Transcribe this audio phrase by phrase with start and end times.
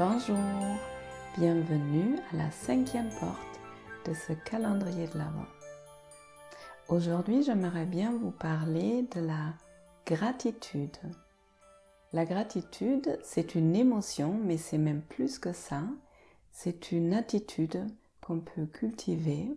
[0.00, 0.38] Bonjour,
[1.36, 3.60] bienvenue à la cinquième porte
[4.06, 5.44] de ce calendrier de l'Avent.
[6.88, 9.52] Aujourd'hui, j'aimerais bien vous parler de la
[10.06, 10.96] gratitude.
[12.14, 15.82] La gratitude, c'est une émotion, mais c'est même plus que ça.
[16.50, 17.86] C'est une attitude
[18.22, 19.54] qu'on peut cultiver.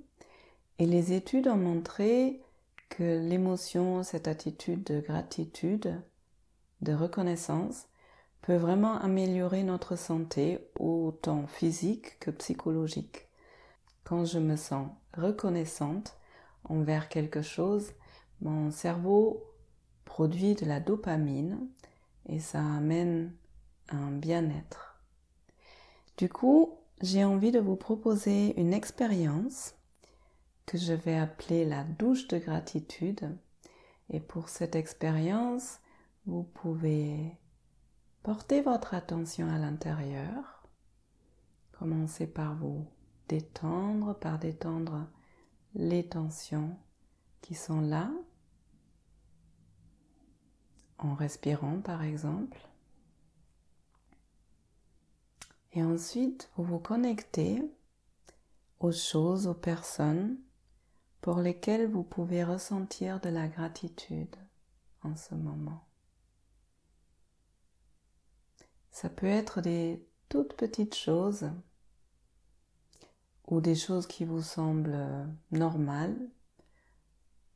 [0.78, 2.42] Et les études ont montré
[2.90, 6.02] que l'émotion, cette attitude de gratitude,
[6.82, 7.88] de reconnaissance,
[8.44, 13.30] peut vraiment améliorer notre santé, autant physique que psychologique.
[14.04, 16.18] Quand je me sens reconnaissante
[16.66, 17.94] envers quelque chose,
[18.42, 19.42] mon cerveau
[20.04, 21.58] produit de la dopamine
[22.28, 23.34] et ça amène
[23.88, 25.02] un bien-être.
[26.18, 29.74] Du coup, j'ai envie de vous proposer une expérience
[30.66, 33.38] que je vais appeler la douche de gratitude.
[34.10, 35.80] Et pour cette expérience,
[36.26, 37.38] vous pouvez
[38.24, 40.64] porter votre attention à l'intérieur.
[41.74, 42.88] Commencez par vous
[43.28, 45.08] détendre, par détendre
[45.76, 46.78] les tensions
[47.42, 48.10] qui sont là,
[50.98, 52.70] en respirant par exemple.
[55.74, 57.62] Et ensuite, vous vous connectez
[58.80, 60.38] aux choses, aux personnes
[61.20, 64.36] pour lesquelles vous pouvez ressentir de la gratitude
[65.02, 65.84] en ce moment.
[68.94, 71.50] Ça peut être des toutes petites choses
[73.48, 76.30] ou des choses qui vous semblent normales.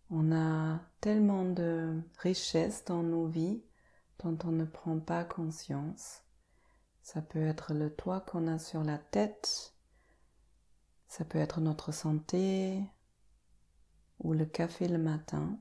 [0.09, 3.61] On a tellement de richesses dans nos vies
[4.17, 6.23] dont on ne prend pas conscience.
[7.03, 9.75] Ça peut être le toit qu'on a sur la tête,
[11.07, 12.81] ça peut être notre santé
[14.17, 15.59] ou le café le matin,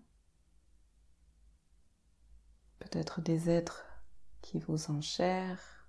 [2.78, 3.84] peut-être des êtres
[4.42, 5.88] qui vous enchèrent.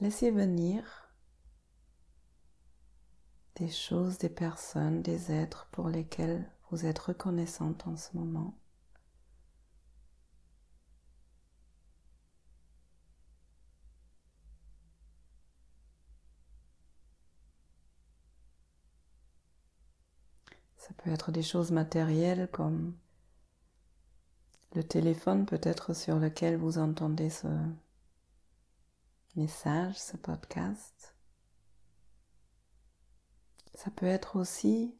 [0.00, 0.84] Laissez venir
[3.56, 8.56] des choses, des personnes, des êtres pour lesquels vous êtes reconnaissante en ce moment.
[20.76, 22.94] Ça peut être des choses matérielles comme
[24.74, 27.48] le téléphone peut-être sur lequel vous entendez ce
[29.36, 31.14] message, ce podcast.
[33.74, 34.94] Ça peut être aussi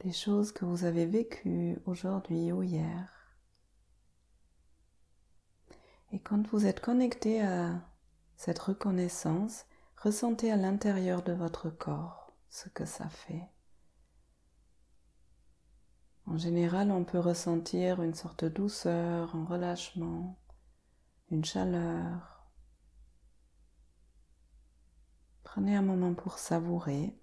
[0.00, 3.16] des choses que vous avez vécues aujourd'hui ou hier.
[6.12, 7.80] Et quand vous êtes connecté à
[8.36, 9.66] cette reconnaissance,
[9.96, 13.48] ressentez à l'intérieur de votre corps ce que ça fait.
[16.36, 20.36] En général, on peut ressentir une sorte de douceur, un relâchement,
[21.30, 22.46] une chaleur.
[25.44, 27.18] Prenez un moment pour savourer.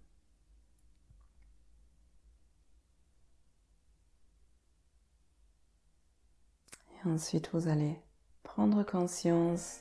[6.96, 8.02] Et ensuite, vous allez
[8.42, 9.80] prendre conscience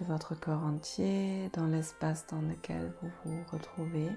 [0.00, 4.10] de votre corps entier dans l'espace dans lequel vous vous retrouvez.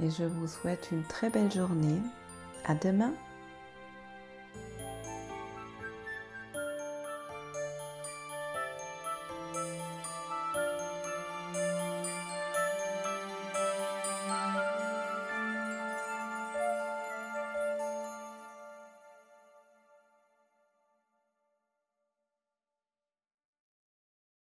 [0.00, 2.02] Et je vous souhaite une très belle journée
[2.74, 3.14] demain